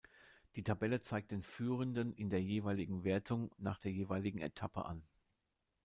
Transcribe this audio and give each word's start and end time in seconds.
Die 0.55 0.63
Tabelle 0.63 1.03
zeigt 1.03 1.29
den 1.29 1.43
Führenden 1.43 2.11
in 2.15 2.31
der 2.31 2.41
jeweiligen 2.41 3.03
Wertung 3.03 3.51
nach 3.59 3.77
der 3.77 3.91
jeweiligen 3.91 4.39
Etappe 4.39 4.83
an. 4.85 5.03